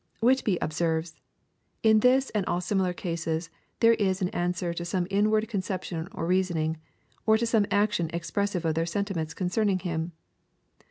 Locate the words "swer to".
4.53-4.83